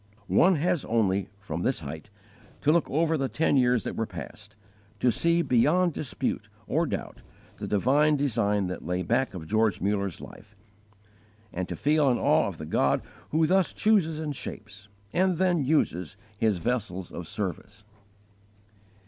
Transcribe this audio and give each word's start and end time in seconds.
One 0.25 0.55
has 0.55 0.83
only, 0.85 1.29
from 1.37 1.61
this 1.61 1.81
height, 1.81 2.09
to 2.61 2.71
look 2.71 2.89
over 2.89 3.17
the 3.17 3.29
ten 3.29 3.55
years 3.55 3.83
that 3.83 3.95
were 3.95 4.07
past, 4.07 4.55
to 4.99 5.11
see 5.11 5.43
beyond 5.43 5.93
dispute 5.93 6.49
or 6.65 6.87
doubt 6.87 7.21
the 7.57 7.67
divine 7.67 8.15
design 8.15 8.65
that 8.65 8.83
lay 8.83 9.03
back 9.03 9.35
of 9.35 9.45
George 9.45 9.79
Mullers 9.79 10.19
life, 10.19 10.55
and 11.53 11.69
to 11.69 11.75
feel 11.75 12.09
an 12.09 12.17
awe 12.17 12.47
of 12.47 12.57
the 12.57 12.65
God 12.65 13.03
who 13.29 13.45
thus 13.45 13.73
chooses 13.73 14.19
and 14.19 14.35
shapes, 14.35 14.87
and 15.13 15.37
then 15.37 15.63
uses, 15.63 16.17
His 16.35 16.57
vessels 16.57 17.11
of 17.11 17.27
service. 17.27 17.83